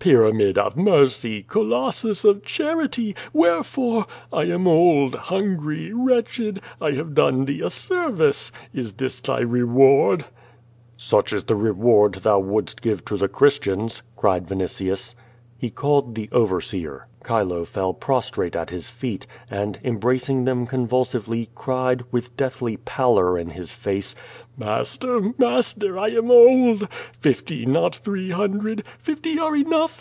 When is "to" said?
13.06-13.16